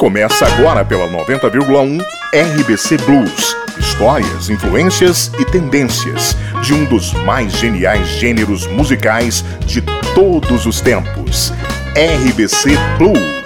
[0.00, 2.00] Começa agora pela 90,1
[2.32, 3.54] RBC Blues.
[3.78, 9.82] Histórias, influências e tendências de um dos mais geniais gêneros musicais de
[10.14, 11.52] todos os tempos.
[11.94, 13.39] RBC Blues.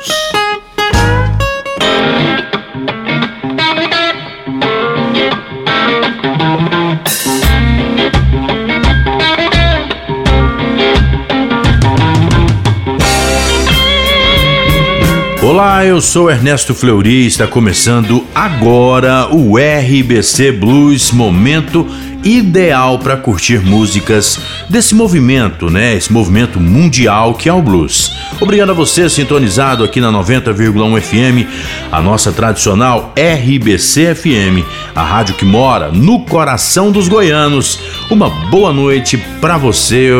[15.55, 21.87] Olá, eu sou Ernesto Fleury está começando agora o RBC Blues Momento
[22.25, 25.95] ideal para curtir músicas desse movimento, né?
[25.95, 28.11] Esse movimento mundial que é o blues.
[28.41, 31.49] Obrigado a você sintonizado aqui na 90,1 FM,
[31.93, 37.79] a nossa tradicional RBC FM, a rádio que mora no coração dos goianos.
[38.11, 40.11] Uma boa noite para você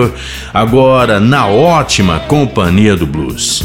[0.55, 3.65] agora na ótima companhia do blues.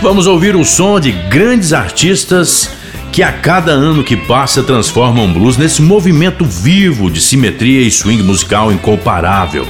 [0.00, 2.70] Vamos ouvir o som de grandes artistas
[3.10, 8.22] que a cada ano que passa transformam blues nesse movimento vivo de simetria e swing
[8.22, 9.66] musical incomparável.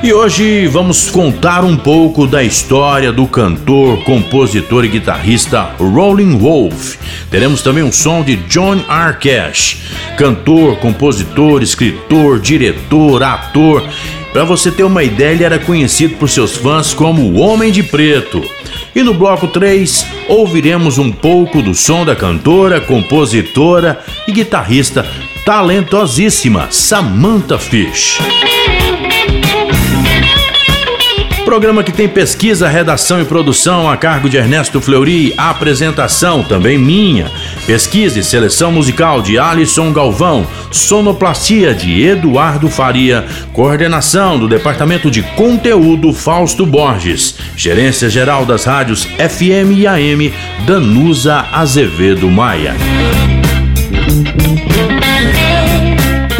[0.00, 6.94] E hoje vamos contar um pouco da história do cantor, compositor e guitarrista Rolling Wolf.
[7.30, 9.16] Teremos também um som de John R.
[9.18, 9.82] Cash,
[10.16, 13.84] cantor, compositor, escritor, diretor, ator.
[14.32, 17.82] Para você ter uma ideia, ele era conhecido por seus fãs como o Homem de
[17.82, 18.40] Preto.
[18.94, 25.06] E no bloco 3, ouviremos um pouco do som da cantora, compositora e guitarrista
[25.44, 28.18] talentosíssima Samantha Fish.
[31.44, 37.30] Programa que tem pesquisa, redação e produção a cargo de Ernesto Fleury, apresentação também minha.
[37.66, 45.22] Pesquisa e seleção musical de Alisson Galvão, sonoplastia de Eduardo Faria, coordenação do Departamento de
[45.22, 50.32] Conteúdo Fausto Borges, gerência geral das rádios FM e AM
[50.66, 52.74] Danusa Azevedo Maia.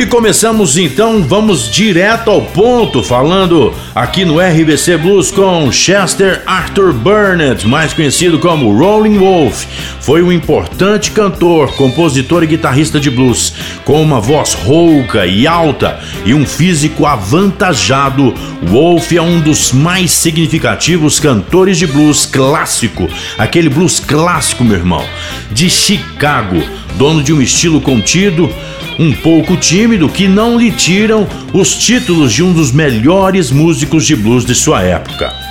[0.01, 6.95] E começamos então, vamos direto ao ponto, falando aqui no RBC Blues com Chester Arthur
[6.95, 9.67] Burnett, mais conhecido como Rolling Wolf.
[10.01, 13.53] Foi um importante cantor, compositor e guitarrista de blues,
[13.85, 18.33] com uma voz rouca e alta e um físico avantajado.
[18.63, 23.07] Wolf é um dos mais significativos cantores de blues clássico,
[23.37, 25.05] aquele blues clássico, meu irmão,
[25.51, 26.63] de Chicago,
[26.97, 28.49] dono de um estilo contido
[29.01, 34.15] um pouco tímido que não lhe tiram os títulos de um dos melhores músicos de
[34.15, 35.50] blues de sua época.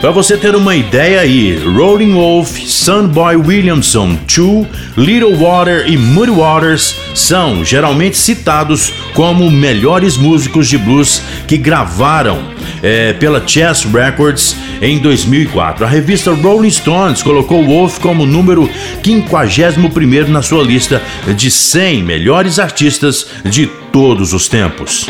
[0.00, 6.32] Para você ter uma ideia aí, Rolling Wolf, Sunboy Williamson, Chu, Little Water e Muddy
[6.32, 12.38] Waters são geralmente citados como melhores músicos de blues que gravaram
[12.82, 15.86] é, pela Chess Records em 2004.
[15.86, 18.68] A revista Rolling Stones colocou Wolf como número
[19.02, 21.02] 51 na sua lista
[21.34, 25.06] de 100 melhores artistas de todos os tempos.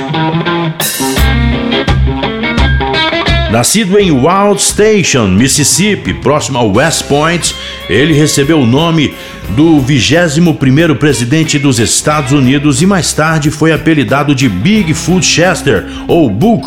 [3.51, 7.55] Nascido em Wild Station, Mississippi, próximo ao West Point,
[7.89, 9.15] ele recebeu o nome
[9.51, 16.29] do 21º presidente dos Estados Unidos e mais tarde foi apelidado de Bigfoot Chester ou
[16.29, 16.61] Bull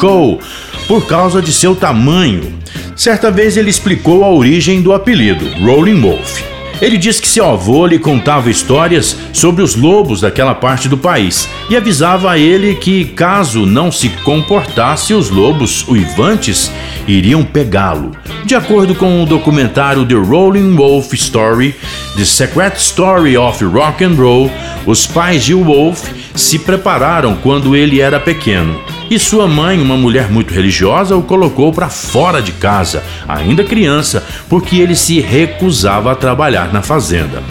[0.87, 2.57] por causa de seu tamanho.
[2.95, 6.48] Certa vez ele explicou a origem do apelido, Rolling Wolf.
[6.81, 11.47] Ele disse que seu avô lhe contava histórias sobre os lobos daquela parte do país
[11.69, 16.71] e avisava a ele que, caso não se comportasse, os lobos uivantes
[17.07, 18.11] iriam pegá-lo.
[18.45, 21.75] De acordo com o documentário The Rolling Wolf Story,
[22.15, 24.49] The Secret Story of Rock and Roll,
[24.85, 30.29] os pais de Wolf se prepararam quando ele era pequeno e sua mãe, uma mulher
[30.29, 36.15] muito religiosa, o colocou para fora de casa, ainda criança, porque ele se recusava a
[36.15, 37.41] trabalhar na fazenda.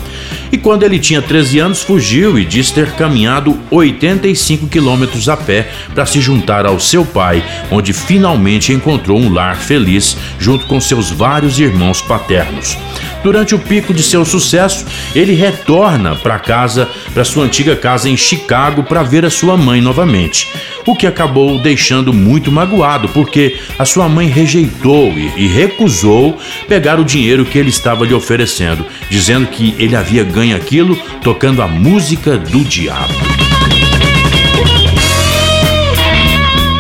[0.50, 5.69] E quando ele tinha 13 anos, fugiu e diz ter caminhado 85 quilômetros a pé
[5.92, 11.11] para se juntar ao seu pai, onde finalmente encontrou um lar feliz junto com seus
[11.11, 12.76] vários irmãos paternos.
[13.22, 18.16] Durante o pico de seu sucesso, ele retorna para casa, para sua antiga casa em
[18.16, 20.49] Chicago, para ver a sua mãe novamente.
[20.87, 26.39] O que acabou o deixando muito magoado, porque a sua mãe rejeitou e, e recusou
[26.69, 31.62] pegar o dinheiro que ele estava lhe oferecendo, dizendo que ele havia ganho aquilo tocando
[31.62, 33.38] a música do diabo.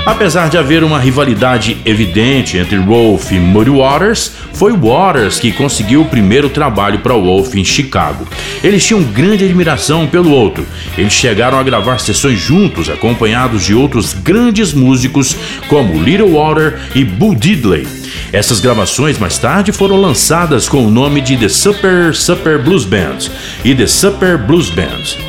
[0.08, 6.00] Apesar de haver uma rivalidade evidente entre Wolf e Muddy Waters, foi Waters que conseguiu
[6.00, 8.26] o primeiro trabalho para Wolf em Chicago.
[8.64, 10.66] Eles tinham grande admiração pelo outro.
[10.96, 15.36] Eles chegaram a gravar sessões juntos, acompanhados de outros grandes músicos
[15.68, 17.86] como Little Water e Boo Diddley.
[18.32, 23.18] Essas gravações mais tarde foram lançadas com o nome de The Super Super Blues Band
[23.62, 25.27] e The Super Blues Band.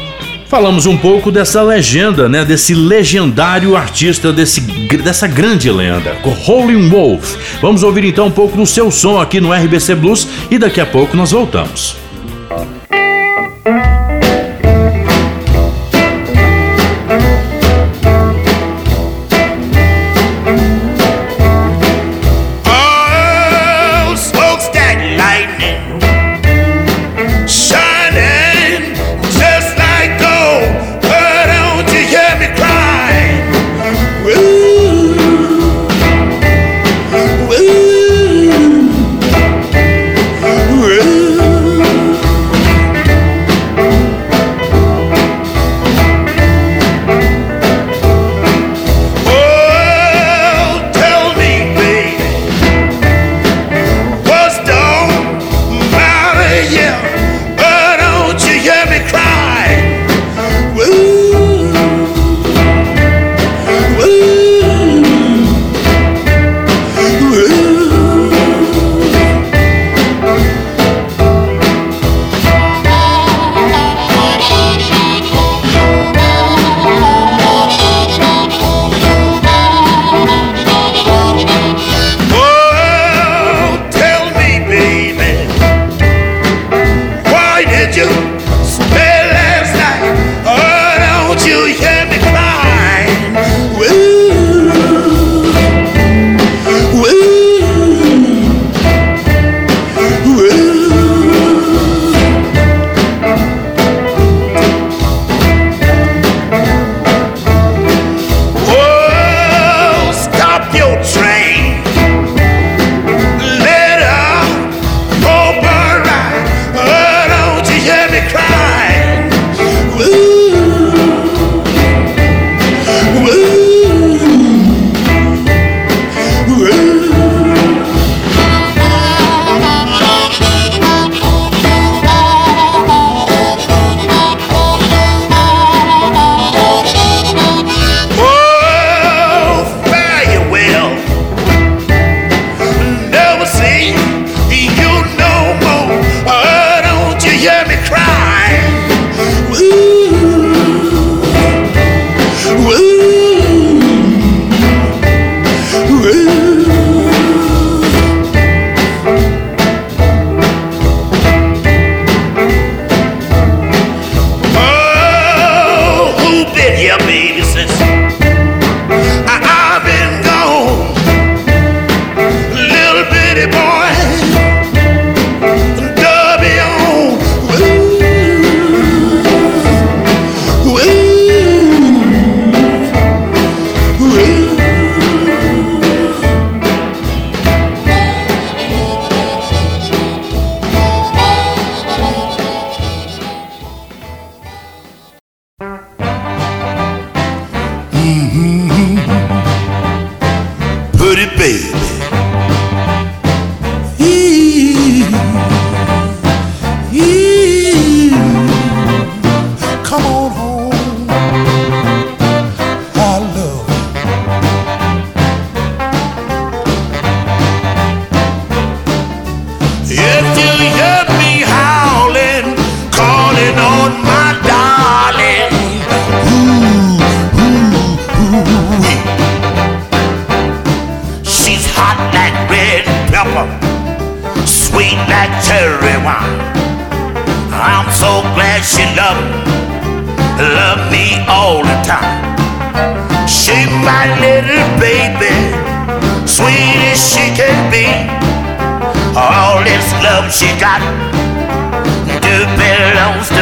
[0.50, 2.44] Falamos um pouco dessa legenda, né?
[2.44, 4.62] Desse legendário artista, desse,
[4.98, 7.36] dessa grande lenda, Rolling Wolf.
[7.62, 10.88] Vamos ouvir então um pouco do seu som aqui no RBC Blues e daqui a
[10.88, 11.96] pouco nós voltamos.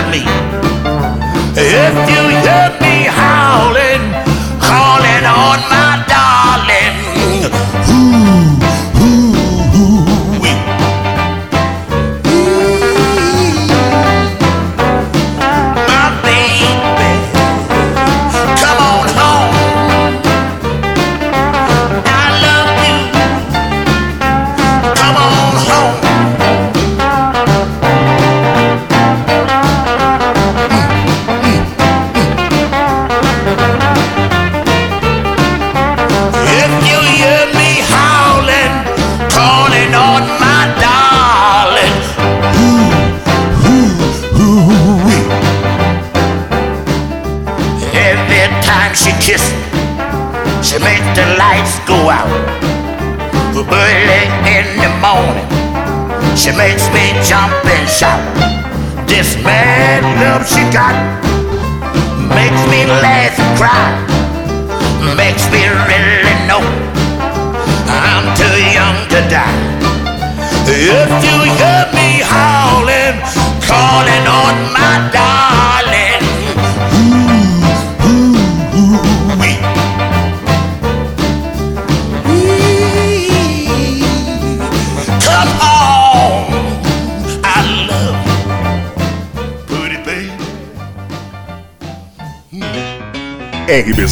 [0.09, 0.46] me.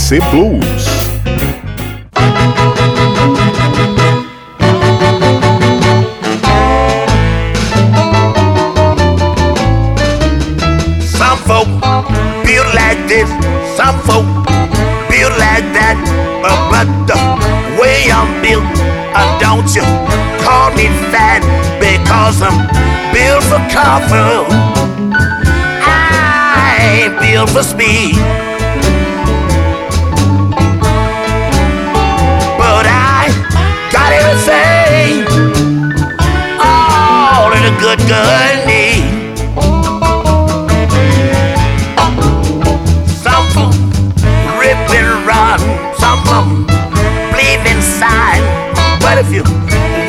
[0.05, 0.85] BC Blues.
[11.09, 11.65] Some folk
[12.45, 13.27] feel like this,
[13.75, 14.25] some folk
[15.09, 15.97] feel like that,
[16.43, 17.17] but, but the
[17.81, 18.62] way I'm built,
[19.15, 19.81] uh, don't you
[20.45, 21.41] call me fat
[21.79, 22.69] because I'm
[23.12, 24.53] built for comfort.
[25.81, 28.45] I ain't built for speed.
[38.07, 39.03] gonna need
[43.24, 43.74] some food,
[44.59, 45.59] rip and run,
[45.97, 46.45] some of
[47.31, 48.43] believe inside.
[49.01, 49.43] But if you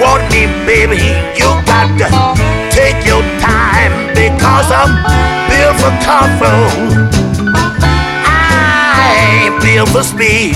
[0.00, 1.00] want me, baby,
[1.38, 2.08] you got to
[2.70, 4.92] take your time because I'm
[5.48, 7.16] built for comfort.
[8.26, 10.54] I ain't built for speed.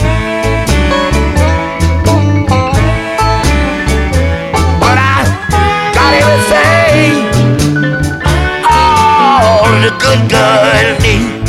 [4.80, 5.25] But I
[5.94, 7.30] got everything
[9.99, 11.39] good girl, me.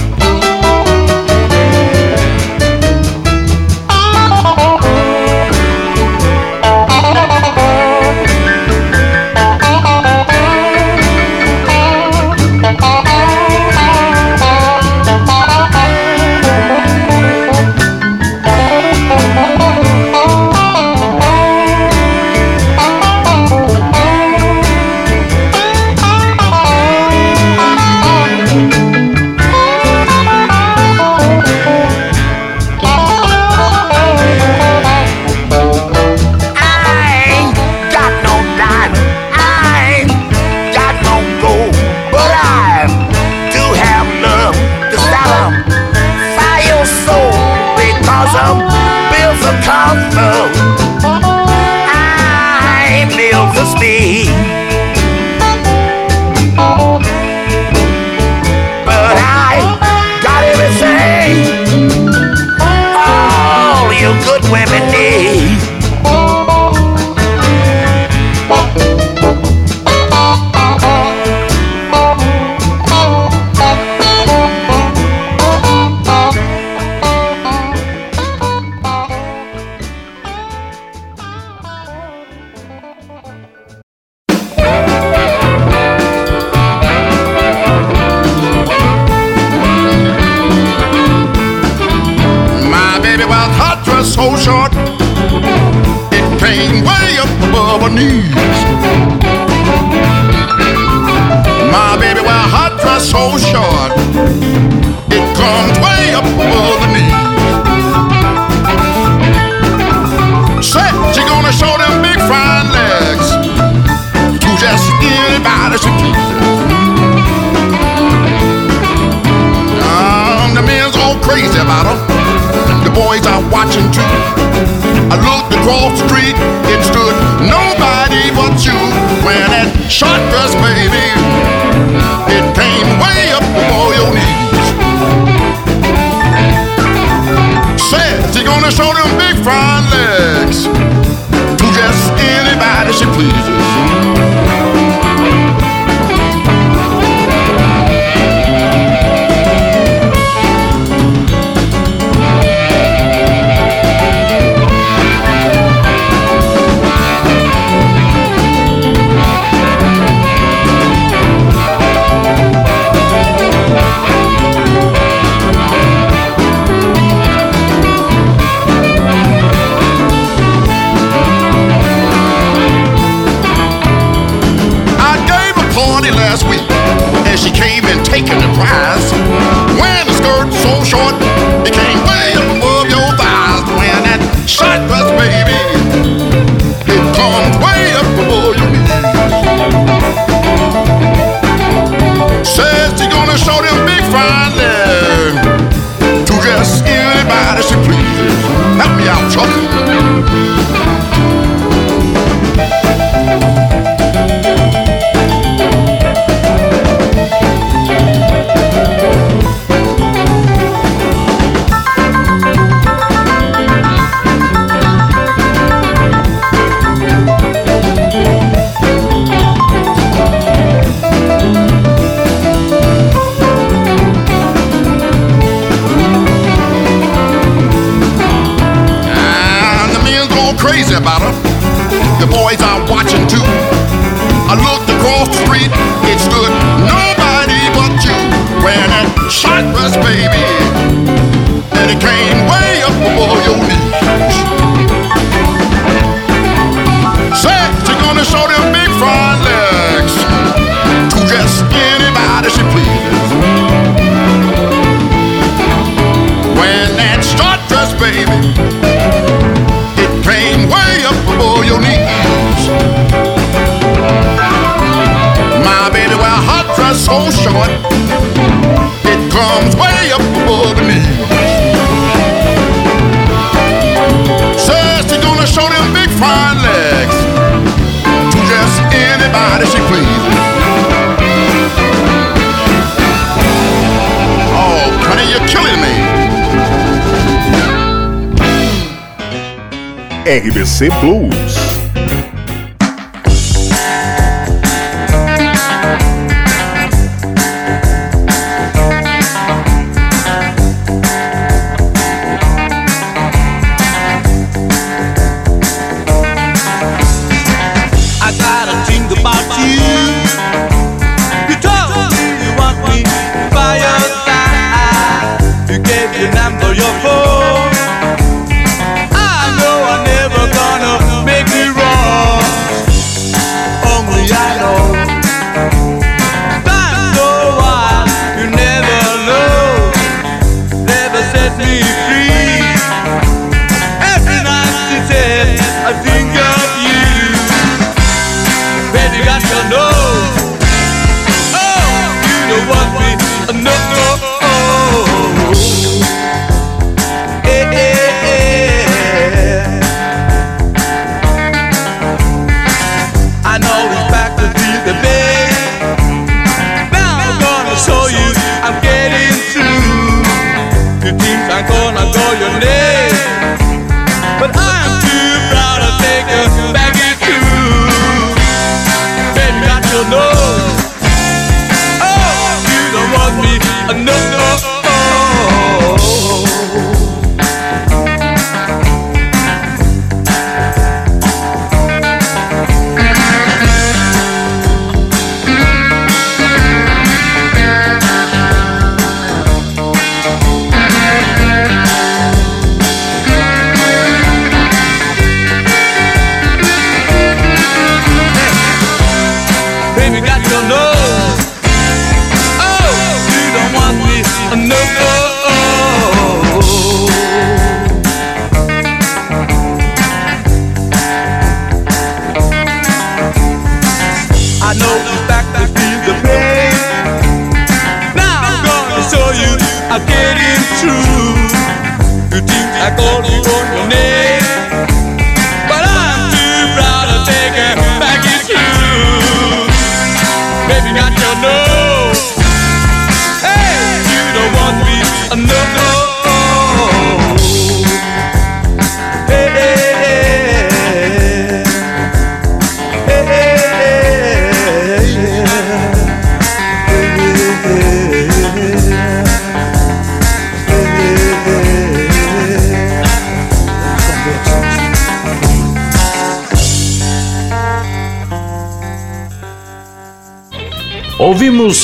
[290.32, 291.71] RBC Blues.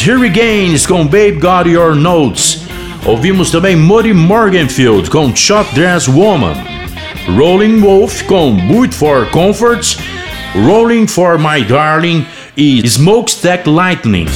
[0.07, 2.61] Ouvimos Hurricanes com Babe Got Your Notes.
[3.05, 6.55] Ouvimos também Muddy Morganfield com Shot Dress Woman.
[7.35, 9.97] Rolling Wolf com Boot for Comfort.
[10.65, 14.27] Rolling for My Darling e Smokestack Lightning.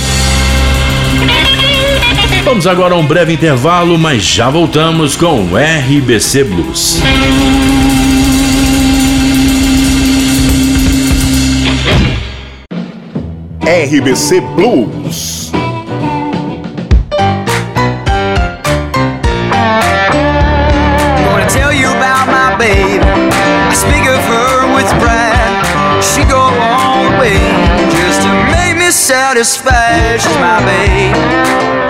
[2.44, 7.02] Vamos agora a um breve intervalo, mas já voltamos com RBC Blues.
[13.64, 15.01] RBC Blues.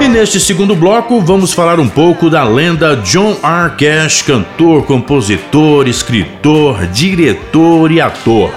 [0.02, 3.76] E neste segundo bloco vamos falar um pouco da lenda John R.
[3.78, 8.52] Cash, cantor, compositor, escritor, diretor e ator.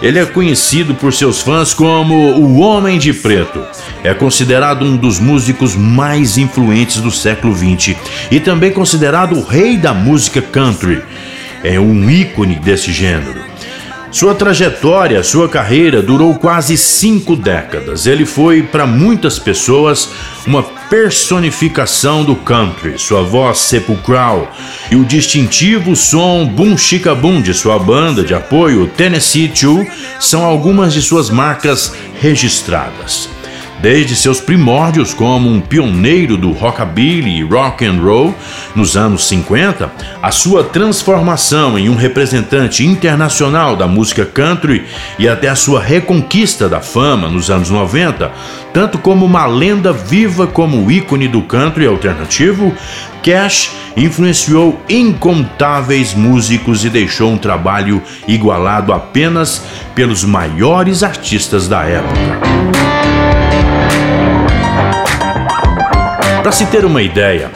[0.00, 3.62] Ele é conhecido por seus fãs como o Homem de Preto.
[4.02, 7.94] É considerado um dos músicos mais influentes do século XX
[8.30, 11.02] e também considerado o rei da música country.
[11.62, 13.44] É um ícone desse gênero.
[14.16, 18.06] Sua trajetória, sua carreira durou quase cinco décadas.
[18.06, 20.10] Ele foi, para muitas pessoas,
[20.46, 22.98] uma personificação do country.
[22.98, 24.50] Sua voz sepulcral
[24.90, 29.86] e o distintivo som boom chica boom de sua banda de apoio Tennessee 2
[30.18, 33.35] são algumas de suas marcas registradas.
[33.80, 38.34] Desde seus primórdios como um pioneiro do rockabilly e rock and roll
[38.74, 39.90] nos anos 50,
[40.22, 44.86] a sua transformação em um representante internacional da música country
[45.18, 48.32] e até a sua reconquista da fama nos anos 90,
[48.72, 52.74] tanto como uma lenda viva como ícone do country alternativo,
[53.22, 59.62] Cash influenciou incontáveis músicos e deixou um trabalho igualado apenas
[59.96, 62.85] pelos maiores artistas da época.
[66.46, 67.50] Para se ter uma ideia,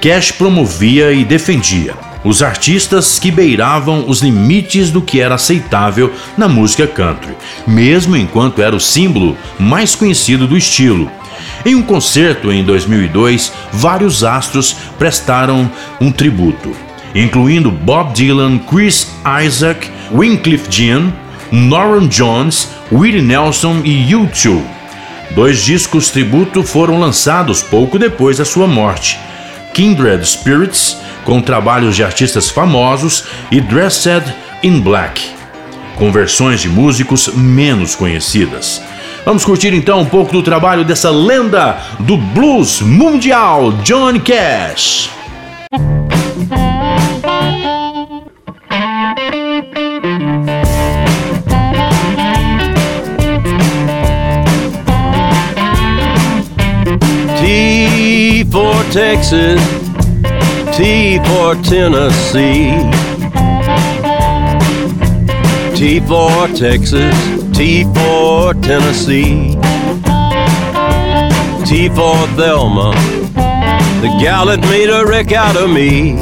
[0.00, 6.48] Cash promovia e defendia os artistas que beiravam os limites do que era aceitável na
[6.48, 7.34] música country,
[7.66, 11.10] mesmo enquanto era o símbolo mais conhecido do estilo.
[11.62, 16.74] Em um concerto em 2002, vários astros prestaram um tributo,
[17.14, 19.08] incluindo Bob Dylan, Chris
[19.44, 21.12] Isaac, Wycliffe Jean,
[21.50, 24.81] Norman Jones, Willie Nelson e U2.
[25.34, 29.18] Dois discos tributo foram lançados pouco depois da sua morte:
[29.72, 34.24] Kindred Spirits, com trabalhos de artistas famosos, e Dressed
[34.62, 35.22] in Black,
[35.96, 38.82] com versões de músicos menos conhecidas.
[39.24, 45.08] Vamos curtir então um pouco do trabalho dessa lenda do blues mundial, John Cash.
[58.92, 59.58] Texas,
[60.76, 62.76] T for Tennessee.
[65.74, 67.16] T for Texas,
[67.56, 69.56] T for Tennessee.
[71.64, 72.92] T for Thelma,
[74.02, 76.18] the gal that made a wreck out of me.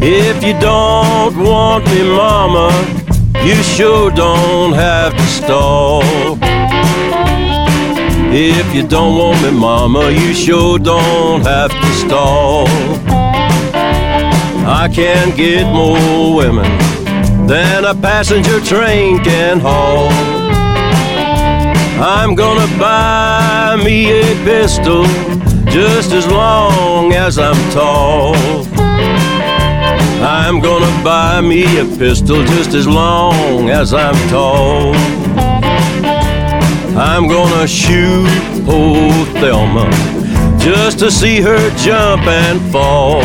[0.00, 2.70] If you don't want me, mama,
[3.44, 6.49] you sure don't have to stall.
[8.32, 12.68] If you don't want me, mama, you sure don't have to stall.
[14.68, 16.70] I can get more women
[17.48, 20.10] than a passenger train can haul.
[22.00, 25.02] I'm gonna buy me a pistol
[25.66, 28.36] just as long as I'm tall.
[30.22, 35.19] I'm gonna buy me a pistol just as long as I'm tall.
[36.96, 38.28] I'm gonna shoot
[38.64, 39.90] poor Thelma
[40.58, 43.22] just to see her jump and fall.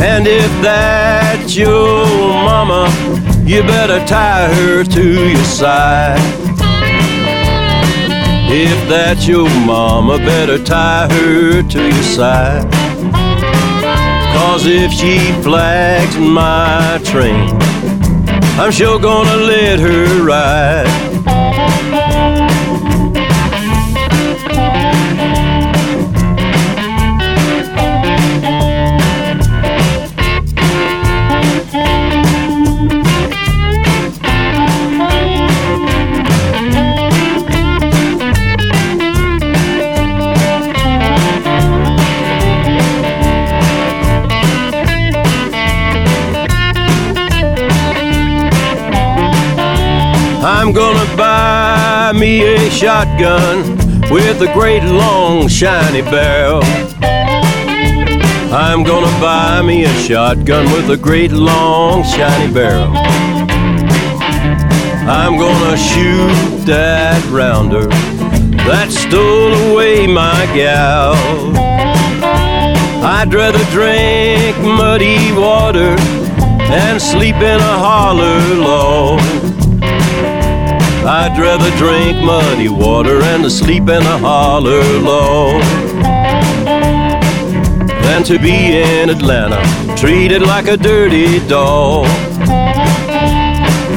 [0.00, 2.88] And if that's your mama,
[3.44, 6.18] you better tie her to your side.
[8.50, 12.70] If that's your mama, better tie her to your side.
[14.34, 17.50] Cause if she flags my train,
[18.58, 20.77] I'm sure gonna let her ride.
[52.78, 53.76] Shotgun
[54.08, 56.60] with a great long shiny barrel.
[58.54, 62.92] I'm gonna buy me a shotgun with a great long shiny barrel.
[65.08, 67.88] I'm gonna shoot that rounder
[68.68, 71.16] that stole away my gal.
[73.04, 75.96] I'd rather drink muddy water
[76.70, 79.57] and sleep in a holler log.
[81.10, 85.58] I'd rather drink muddy water and to sleep in a holler low
[88.02, 89.64] than to be in Atlanta
[89.96, 92.04] treated like a dirty dog.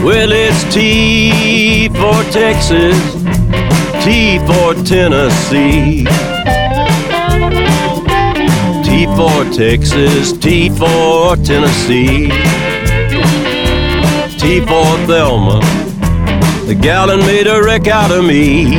[0.05, 2.97] Well, it's T for Texas,
[4.05, 6.05] T for Tennessee.
[8.85, 12.29] T for Texas, T for Tennessee.
[14.39, 15.80] T for Thelma.
[16.71, 18.77] The gallon made a wreck out of me.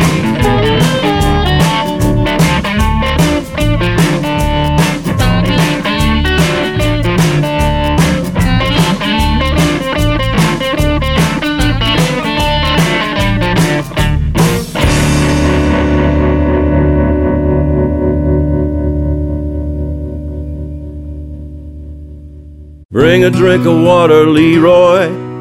[22.91, 25.32] Bring a drink of water, Leroy.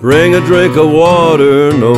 [0.00, 1.92] Bring a drink of water, no.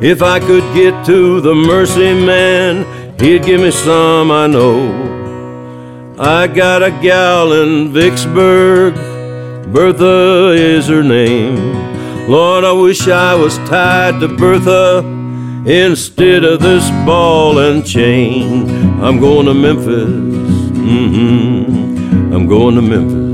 [0.00, 2.86] If I could get to the mercy man,
[3.18, 6.14] he'd give me some, I know.
[6.20, 8.94] I got a gal in Vicksburg,
[9.72, 12.30] Bertha is her name.
[12.30, 14.98] Lord, I wish I was tied to Bertha
[15.66, 18.70] instead of this ball and chain.
[19.02, 20.08] I'm going to Memphis.
[20.78, 22.32] Mm-hmm.
[22.32, 23.27] I'm going to Memphis.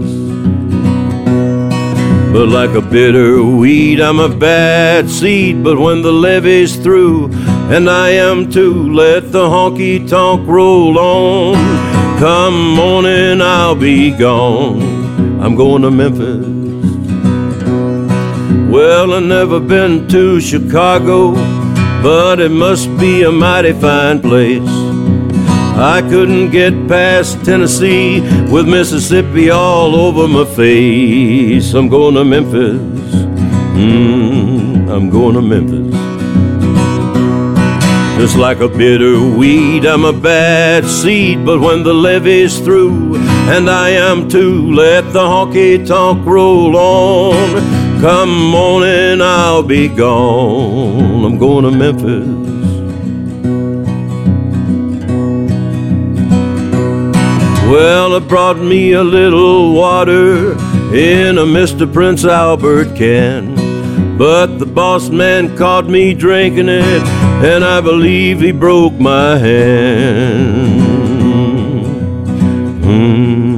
[2.35, 5.63] But like a bitter weed, I'm a bad seed.
[5.63, 7.31] But when the levee's through,
[7.71, 11.55] and I am too, let the honky tonk roll on.
[12.19, 15.41] Come morning, I'll be gone.
[15.41, 16.45] I'm going to Memphis.
[18.69, 21.35] Well, I've never been to Chicago,
[22.03, 24.84] but it must be a mighty fine place.
[25.77, 31.75] I couldn't get past Tennessee with Mississippi all over my face.
[31.75, 32.81] I'm going to Memphis.
[33.75, 35.93] Mm, I'm going to Memphis.
[38.21, 41.45] Just like a bitter weed, I'm a bad seed.
[41.45, 48.01] But when the levee's through, and I am too, let the honky tonk roll on.
[48.01, 51.25] Come morning, I'll be gone.
[51.25, 52.54] I'm going to Memphis.
[57.71, 60.53] Well, it brought me a little water
[60.95, 61.91] in a Mr.
[61.91, 63.55] Prince Albert can.
[64.19, 67.03] But the boss man caught me drinking it,
[67.43, 70.81] and I believe he broke my hand.
[72.85, 73.55] Mm.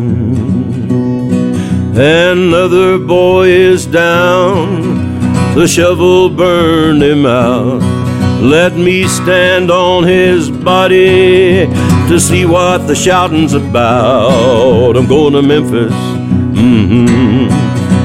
[2.33, 5.19] Another boy is down,
[5.55, 8.06] the shovel burned him out.
[8.46, 11.66] Let me stand on his body
[12.09, 14.96] to see what the shouting's about.
[14.96, 15.92] I'm going to Memphis.
[15.92, 17.50] Mm-hmm.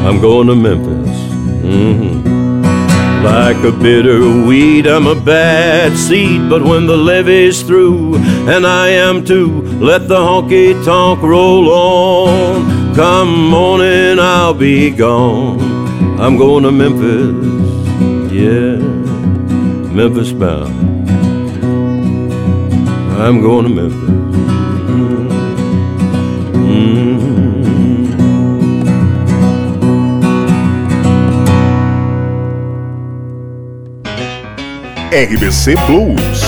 [0.08, 1.10] I'm going to Memphis.
[1.64, 3.24] Mm-hmm.
[3.24, 6.50] Like a bitter weed, I'm a bad seed.
[6.50, 8.16] But when the levee's through,
[8.50, 12.96] and I am too, let the honky tonk roll on.
[12.96, 15.62] Come morning, I'll be gone.
[16.20, 18.34] I'm going to Memphis.
[18.34, 19.01] Yeah,
[19.94, 21.10] Memphis bound.
[23.20, 24.22] I'm going to Memphis.
[35.12, 36.42] RBC Blues.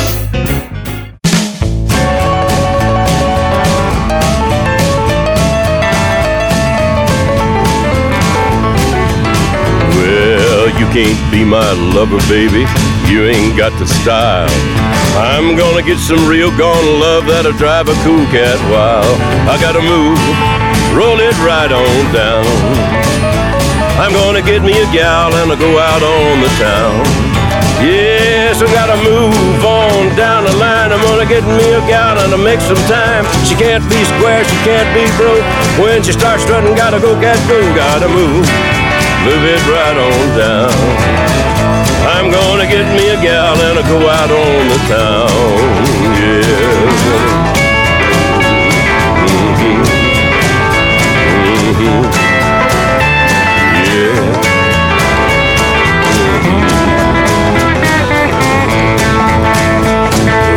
[9.98, 12.93] Well, you can't be my lover, baby.
[13.14, 14.50] You ain't got the style.
[15.14, 19.06] I'm gonna get some real gone love that'll drive a cool cat wild.
[19.46, 20.18] I gotta move,
[20.98, 22.42] roll it right on down.
[24.02, 27.06] I'm gonna get me a gal and I'll go out on the town.
[27.86, 30.90] Yes, I gotta move on down the line.
[30.90, 33.30] I'm gonna get me a gal and I'll make some time.
[33.46, 35.46] She can't be square, she can't be broke.
[35.78, 38.50] When she starts strutting, gotta go, cat, go, gotta move.
[39.22, 41.33] Move it right on down.
[42.06, 45.30] I'm gonna get me a gal and I'll go out on the town.
[46.20, 47.64] Yeah.
[51.74, 52.04] Mm-hmm.
[53.94, 54.44] Yeah.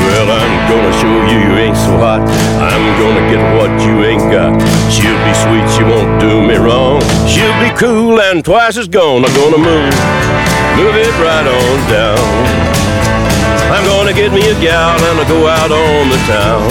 [0.05, 2.23] Well, I'm gonna show you you ain't so hot.
[2.61, 4.53] I'm gonna get what you ain't got.
[4.91, 7.01] She'll be sweet, she won't do me wrong.
[7.27, 9.25] She'll be cool and twice as gone.
[9.25, 10.36] I'm gonna move
[10.77, 12.21] move it right on down.
[13.73, 16.65] I'm gonna get me a gal and I'll go out on the town.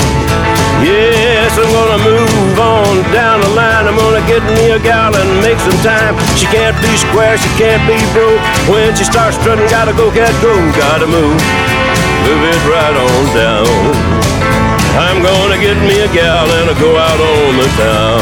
[0.85, 3.87] Yes, I'm gonna move on down the line.
[3.87, 6.13] I'm gonna get me a gal and make some time.
[6.37, 8.39] She can't be square, she can't be broke.
[8.69, 11.41] When she starts strutting, gotta go, cat, go, gotta move.
[12.25, 14.35] Move it right on down.
[14.95, 18.21] I'm gonna get me a gal and I'll go out on the town.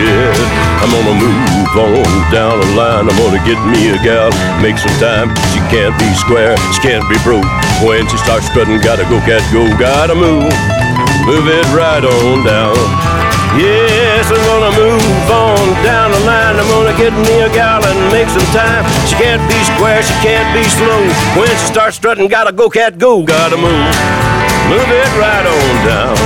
[0.00, 3.08] Yeah, I'm gonna move on down the line.
[3.08, 4.28] I'm gonna get me a gal,
[4.60, 5.32] make some time.
[5.56, 7.48] She can't be square, she can't be broke.
[7.80, 10.52] When she starts strutting, gotta go, cat, go, gotta move.
[11.24, 12.76] Move it right on down.
[13.56, 16.60] Yes, I'm gonna move on down the line.
[16.60, 18.84] I'm gonna get me a gal and make some time.
[19.08, 21.00] She can't be square, she can't be slow.
[21.40, 23.72] When she starts strutting, gotta go, cat, go, gotta move.
[24.68, 26.23] Move it right on down.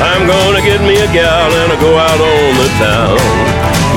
[0.00, 3.20] I'm gonna get me a gal and I go out on the town.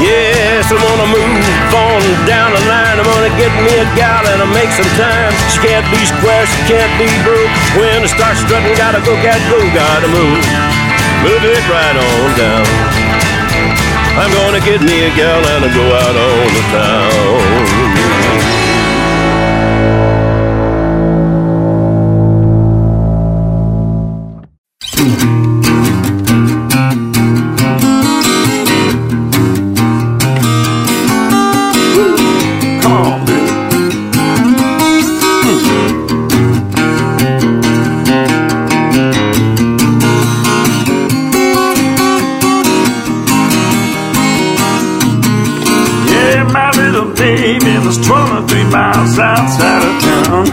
[0.04, 3.00] Yes, I'm gonna move on down the line.
[3.00, 5.32] I'm gonna get me a gal and I make some time.
[5.48, 7.52] She can't be square, she can't be broke.
[7.80, 10.44] When I start strutting, gotta go, gotta go, gotta move.
[11.24, 12.68] Move it right on down.
[14.20, 18.04] I'm gonna get me a gal and I go out on the town.
[25.04, 25.33] Mm-hmm.
[47.98, 50.46] was 23 miles outside of town.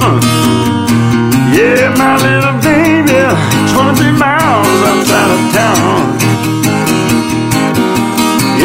[0.00, 0.20] Uh.
[1.52, 3.20] Yeah, my little baby,
[3.74, 6.00] 23 miles outside of town.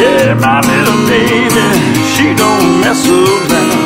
[0.00, 1.66] Yeah, my little baby,
[2.14, 3.84] she don't mess around.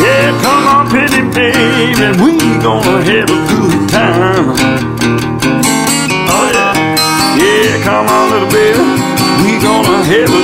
[0.00, 4.69] Yeah, come on, pretty baby, we gonna have a good time.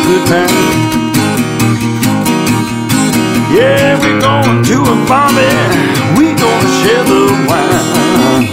[0.07, 0.51] good time.
[3.51, 5.51] Yeah, we're going to a Bobby,
[6.17, 8.47] we gonna share the wine.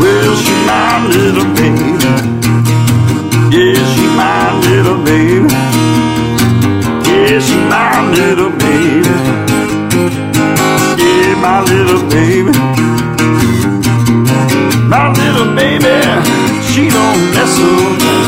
[0.00, 1.90] Well, she my little baby.
[3.54, 5.54] Yeah, she my little baby.
[7.08, 9.14] Yeah, she my little baby.
[10.98, 12.52] Yeah, my little baby.
[14.92, 15.94] My little baby,
[16.70, 18.23] she don't mess around.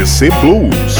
[0.00, 0.99] PC Plus.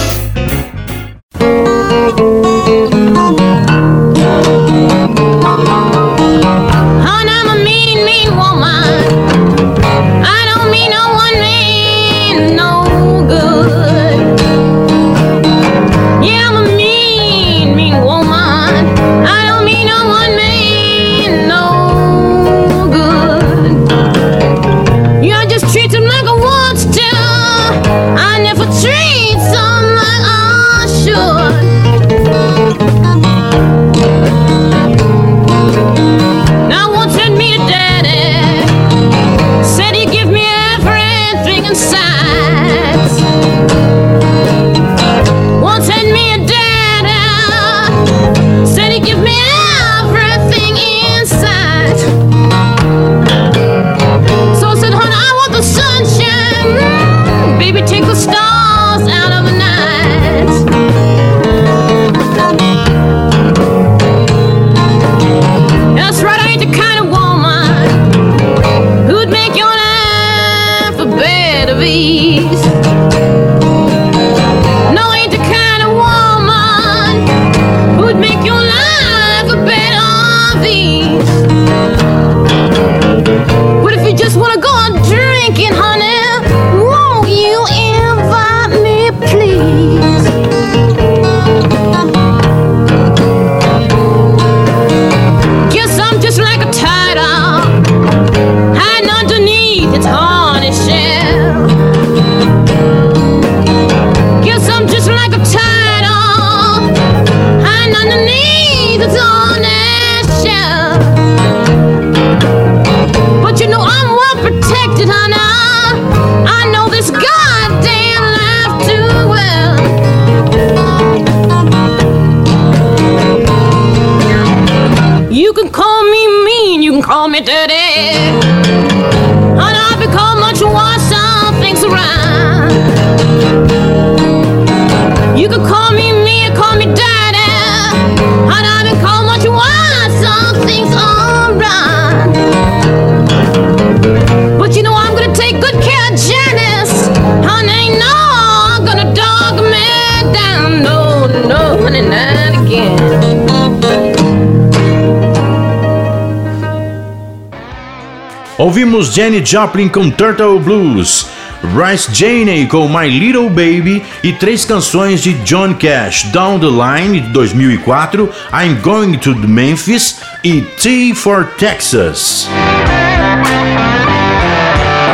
[159.10, 161.26] Jenny Joplin com Turtle Blues,
[161.74, 167.20] Rice Janey com My Little Baby e três canções de John Cash, Down the Line
[167.20, 172.48] de 2004, I'm Going to Memphis e T for Texas.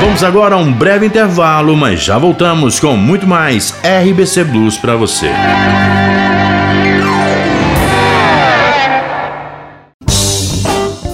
[0.01, 4.95] Vamos agora a um breve intervalo, mas já voltamos com muito mais RBC Blues para
[4.95, 5.31] você.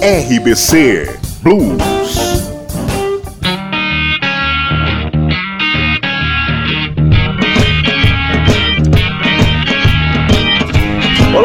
[0.01, 1.92] RBC Blues.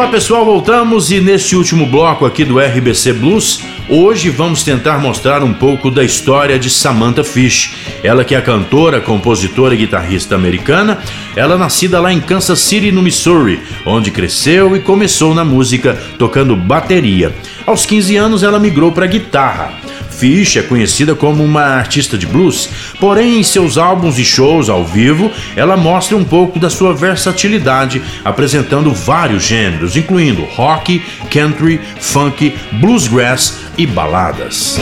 [0.09, 5.43] Olá pessoal, voltamos e neste último bloco aqui do RBC Blues, hoje vamos tentar mostrar
[5.43, 7.75] um pouco da história de Samantha Fish.
[8.03, 10.99] Ela que é cantora, compositora e guitarrista americana,
[11.37, 16.01] ela é nascida lá em Kansas City, no Missouri, onde cresceu e começou na música
[16.19, 17.31] tocando bateria.
[17.67, 19.88] Aos 15 anos ela migrou para guitarra.
[20.19, 24.85] Fish é conhecida como uma artista de blues, porém em seus álbuns e shows ao
[24.85, 31.01] vivo, ela mostra um pouco da sua versatilidade, apresentando vários gêneros, incluindo rock,
[31.31, 34.79] country, funk, bluesgrass e baladas.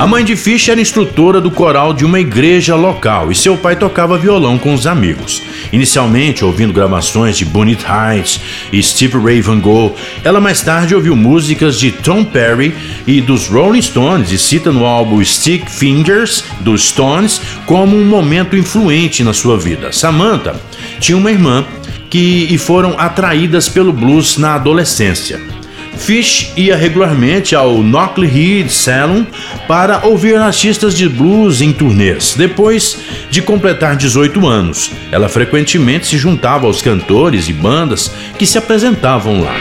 [0.00, 3.76] A mãe de Fish era instrutora do coral de uma igreja local e seu pai
[3.76, 5.42] tocava violão com os amigos.
[5.70, 8.40] Inicialmente ouvindo gravações de Bonnie Heights
[8.72, 9.94] e Steve Ray Van Gogh,
[10.24, 12.74] ela mais tarde ouviu músicas de Tom Perry
[13.06, 18.56] e dos Rolling Stones e cita no álbum Stick Fingers dos Stones como um momento
[18.56, 19.92] influente na sua vida.
[19.92, 20.58] Samantha
[20.98, 21.62] tinha uma irmã
[22.08, 25.59] que e foram atraídas pelo blues na adolescência.
[26.00, 29.24] Fish ia regularmente ao Knockley Head Salon
[29.68, 32.34] para ouvir artistas de blues em turnês.
[32.36, 32.98] Depois
[33.30, 39.42] de completar 18 anos, ela frequentemente se juntava aos cantores e bandas que se apresentavam
[39.42, 39.54] lá.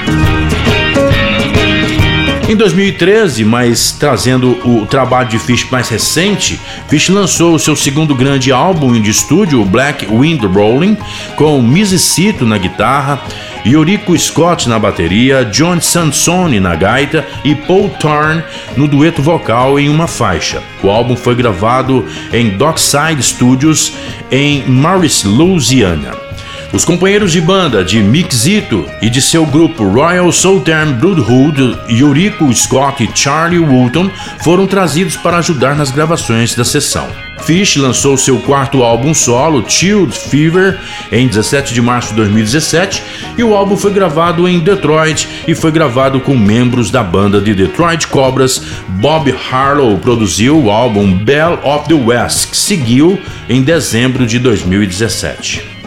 [2.50, 8.16] Em 2013, mas trazendo o trabalho de Fish mais recente, Fish lançou o seu segundo
[8.16, 10.98] grande álbum de estúdio, Black Wind Rolling,
[11.36, 13.22] com Mississippi na guitarra,
[13.66, 18.44] Yuriko Scott na bateria, John Sansoni na gaita e Paul Thorne
[18.76, 20.62] no dueto vocal em uma faixa.
[20.82, 23.94] O álbum foi gravado em Dockside Studios
[24.32, 26.30] em Morris, Louisiana.
[26.72, 32.54] Os companheiros de banda de Mick Zito e de seu grupo Royal Southern Brotherhood, Yuriko
[32.54, 34.10] Scott e Charlie Woolton,
[34.44, 37.29] foram trazidos para ajudar nas gravações da sessão.
[37.44, 40.80] Fish lançou seu quarto álbum solo, Chilled Fever,
[41.12, 43.04] em 17 de março de 2017,
[43.38, 47.54] e o álbum foi gravado em Detroit e foi gravado com membros da banda de
[47.54, 48.62] Detroit Cobras.
[48.88, 55.79] Bob Harlow produziu o álbum Bell of the West, que seguiu em dezembro de 2017.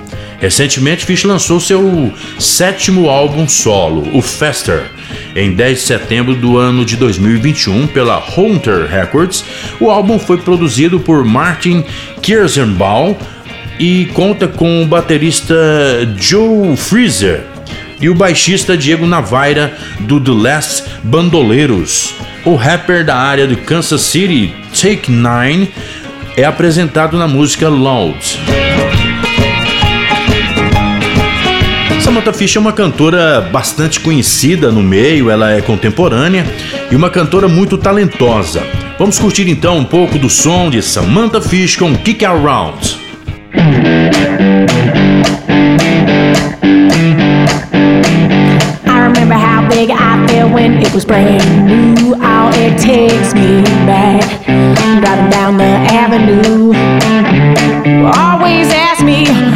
[0.42, 4.90] Recentemente, Fish lançou seu sétimo álbum solo, o Faster,
[5.36, 9.44] em 10 de setembro do ano de 2021 pela Hunter Records.
[9.78, 11.84] O álbum foi produzido por Martin
[12.20, 13.14] Kirsenbaum
[13.78, 15.54] e conta com o baterista
[16.18, 17.44] Joe Freezer
[18.00, 22.16] e o baixista Diego Navaira do The Last Bandoleiros.
[22.44, 25.72] O rapper da área de Kansas City, Take Nine,
[26.36, 28.61] é apresentado na música Loud.
[32.12, 36.44] Samantha Fish é uma cantora bastante conhecida no meio, ela é contemporânea
[36.90, 38.62] e uma cantora muito talentosa.
[38.98, 43.00] Vamos curtir então um pouco do som de Samantha Fish com Kick Around.
[50.52, 52.14] When it was brand new.
[52.22, 54.22] All it takes me back.
[54.44, 56.74] Driving down the avenue.
[58.04, 59.51] Always ask me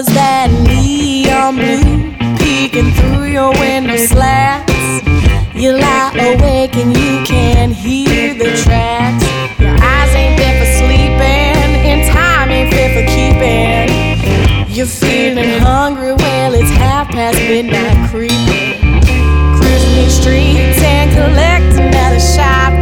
[0.00, 4.72] was that neon blue peeking through your window slats?
[5.52, 9.20] You lie awake and you can hear the tracks.
[9.60, 14.72] Your eyes ain't fit for sleeping, and time ain't fit for keeping.
[14.72, 19.04] You're feeling hungry, well, it's half past midnight creeping.
[19.60, 22.72] Christmas streets and collecting at a shop.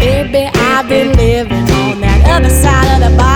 [0.00, 3.33] Baby, I've been living on that other side of the bottle.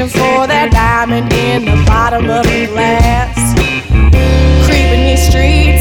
[0.00, 3.54] looking for that diamond in the bottom of the glass.
[4.66, 5.79] Creeping these streets.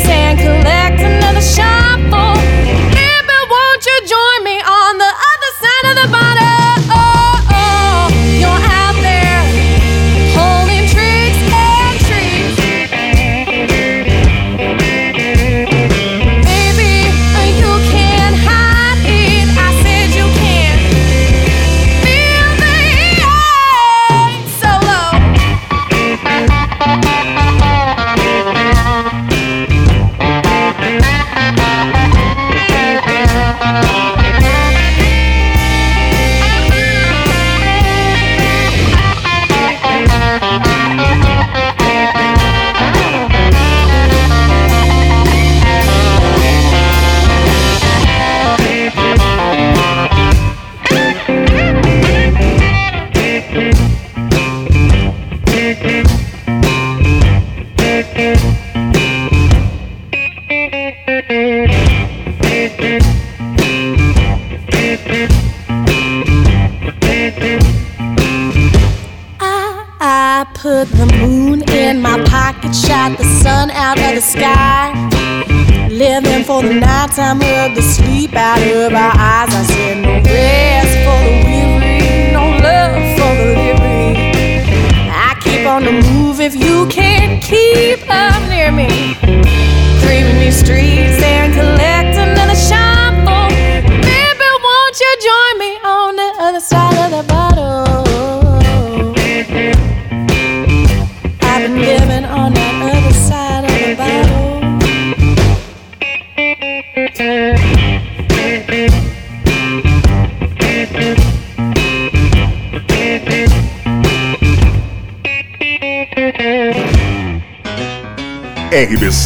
[77.16, 79.53] time, we the to sleep out of our eyes.
[79.53, 79.68] I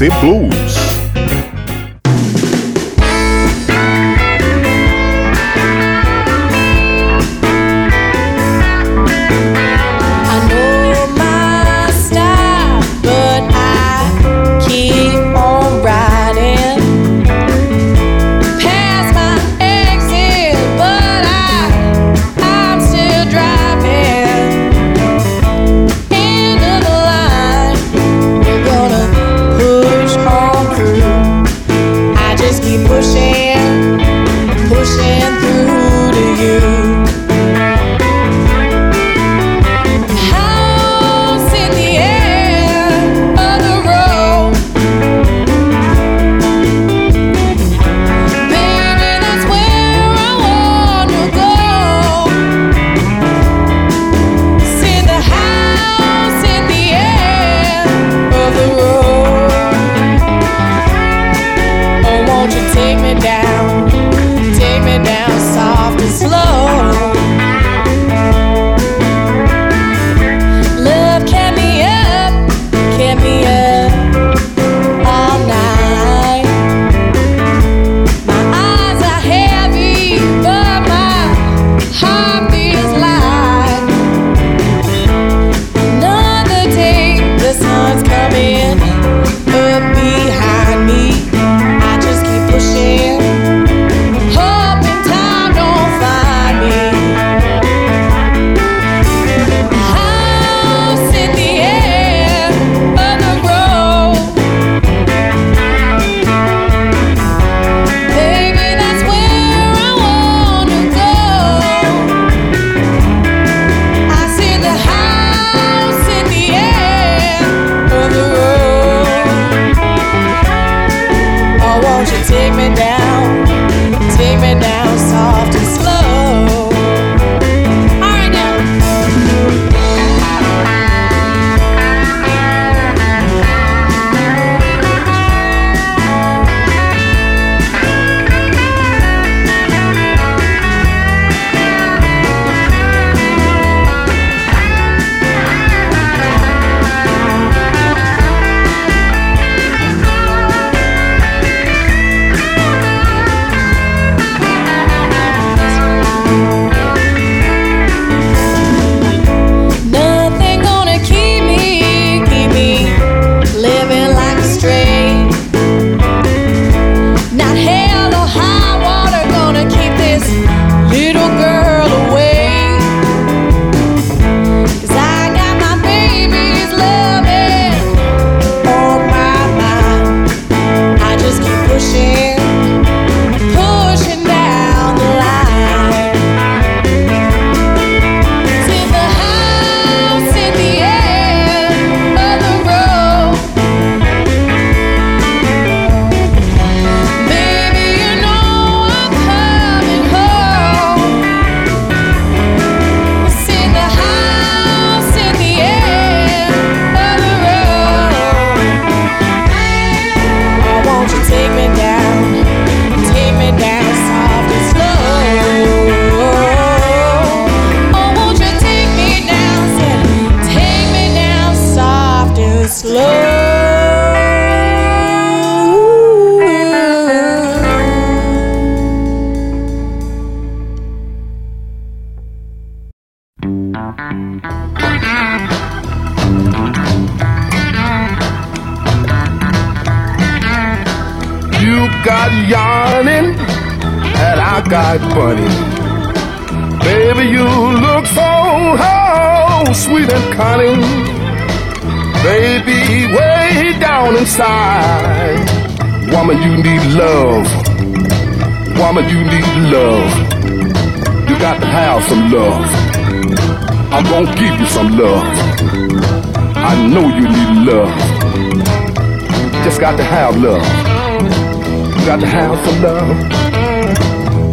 [0.09, 0.72] Blues.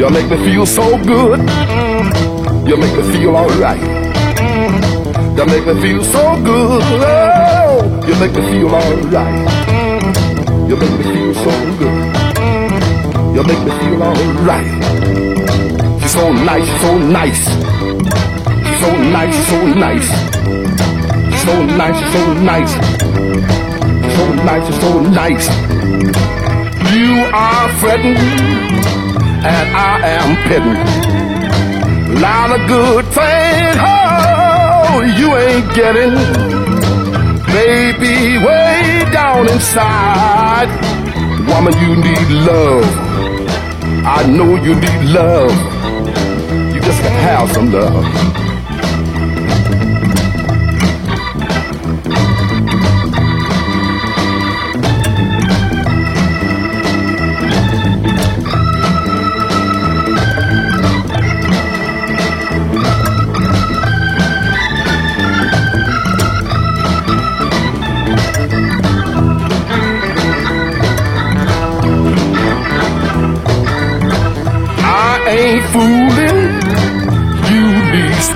[0.01, 1.41] Y'all make me feel so good.
[2.67, 3.83] You make me feel alright.
[5.37, 6.83] You make me feel so good.
[6.83, 9.47] Oh, you make me feel alright.
[10.71, 12.17] You make me feel so good.
[13.37, 14.71] You make me feel alright.
[16.01, 17.45] She's so nice, she's so nice.
[18.65, 20.09] She's so nice, she's so nice.
[21.31, 22.73] She's so nice, so nice.
[24.03, 25.47] She's so nice, so nice.
[26.91, 28.17] You are fretting,
[29.45, 31.21] and I am petting
[32.21, 33.77] lot of good things.
[33.81, 36.15] Oh, you ain't getting,
[37.47, 40.69] baby, way down inside.
[41.49, 42.85] Woman, you need love.
[44.05, 45.55] I know you need love.
[46.75, 48.40] You just gotta have some love.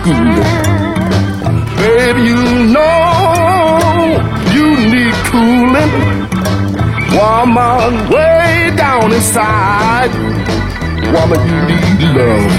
[0.04, 0.20] Baby,
[2.24, 2.36] you
[2.74, 4.20] know
[4.52, 5.92] you need cooling.
[7.16, 10.12] Woman, way down inside.
[11.10, 12.52] Woman, you need love.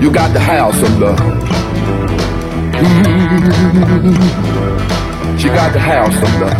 [0.00, 1.18] You got to have some love.
[5.40, 6.56] She got to have some love.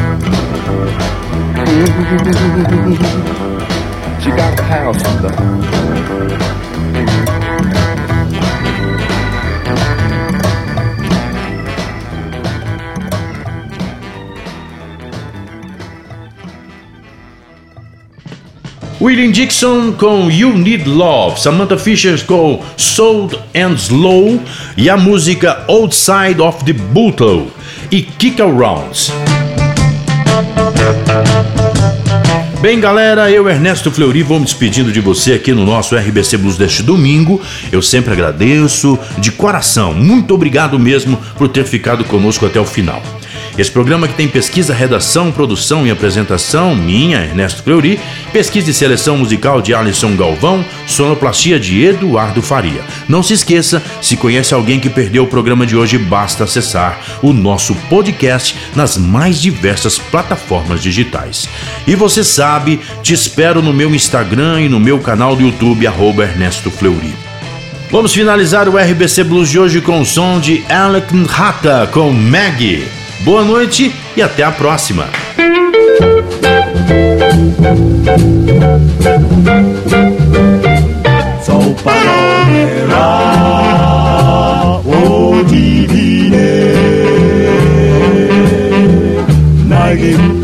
[4.20, 6.67] She got to have some love.
[19.00, 24.42] William Dixon com You Need Love, Samantha Fisher com Sold and Slow
[24.76, 27.46] e a música Outside of the Bottle
[27.92, 29.12] e Kick Arounds.
[32.60, 36.56] Bem, galera, eu, Ernesto Fleury, vou me despedindo de você aqui no nosso RBC Blues
[36.56, 37.40] deste domingo.
[37.70, 39.94] Eu sempre agradeço de coração.
[39.94, 43.00] Muito obrigado mesmo por ter ficado conosco até o final.
[43.58, 47.98] Esse programa que tem pesquisa, redação, produção e apresentação, minha, Ernesto Fleury,
[48.32, 52.84] pesquisa e seleção musical de Alisson Galvão, sonoplastia de Eduardo Faria.
[53.08, 57.32] Não se esqueça, se conhece alguém que perdeu o programa de hoje, basta acessar o
[57.32, 61.48] nosso podcast nas mais diversas plataformas digitais.
[61.84, 66.22] E você sabe, te espero no meu Instagram e no meu canal do YouTube, arroba
[66.22, 67.12] Ernesto Fleury.
[67.90, 72.97] Vamos finalizar o RBC Blues de hoje com o som de Alec Rata com Maggie.
[73.24, 75.06] Boa noite e até a próxima.
[81.42, 82.96] Sou palomera,
[84.84, 86.36] o divine,
[89.66, 90.42] nagim,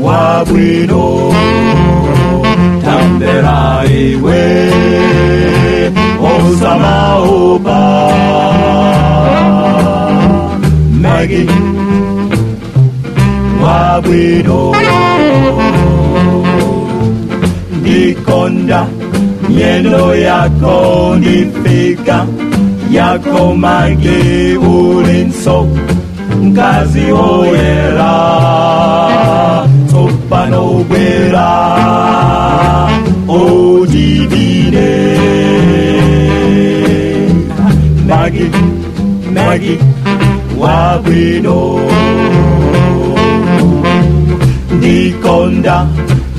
[0.00, 1.30] wabuino,
[2.82, 4.70] tambera iwe,
[6.20, 8.37] osama opa.
[11.18, 11.46] Maggie.
[13.62, 14.72] Wabwido
[17.80, 18.86] Ndikonda
[19.48, 22.26] miendo yako nifika.
[22.90, 25.66] Yako Maggie ulinso
[26.42, 28.14] mkazi oyera
[29.90, 31.48] topano bwera
[40.98, 41.80] wabwino
[44.76, 45.86] ndikonda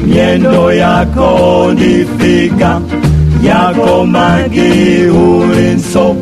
[0.07, 2.82] miendo yako ndifika
[3.43, 6.16] yako magi ulinso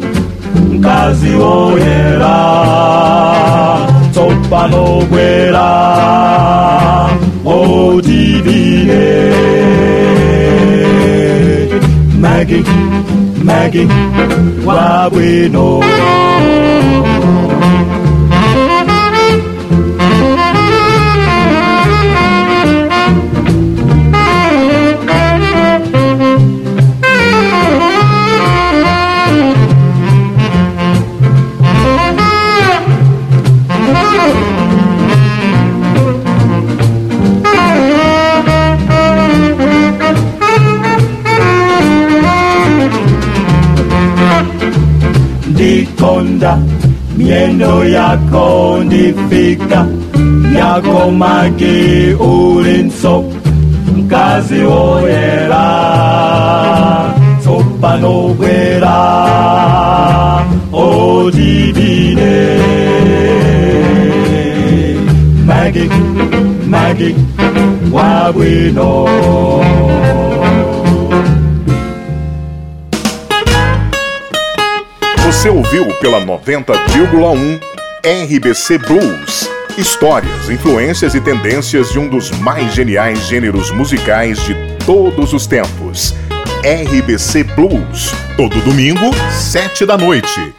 [0.71, 2.37] mkazi woyera
[4.13, 5.69] topa nogwera
[7.45, 9.07] odivine
[12.21, 12.63] magi
[13.43, 13.87] magi
[14.65, 15.83] wabwino
[47.27, 49.85] miendo yako ndifika
[50.57, 53.23] yako magi ulinso
[53.97, 55.67] mkazi oyera
[57.43, 58.97] sopanobwera
[60.73, 62.57] odivine
[65.45, 65.89] magi
[66.69, 67.15] magi
[67.93, 69.07] wabwino
[75.47, 77.61] Você ouviu pela 90,1
[78.03, 79.49] RBC Blues.
[79.77, 84.53] Histórias, influências e tendências de um dos mais geniais gêneros musicais de
[84.85, 86.13] todos os tempos.
[86.65, 88.11] RBC Blues.
[88.35, 90.53] Todo domingo, sete da noite.